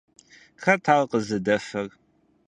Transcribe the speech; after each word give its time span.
Хэт 0.63 0.85
ар 0.93 1.03
къызыдэфэр? 1.09 1.87